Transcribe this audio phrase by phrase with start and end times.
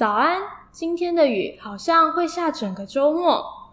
[0.00, 0.40] 早安
[0.72, 3.59] 今天的雨好像会下整个周末。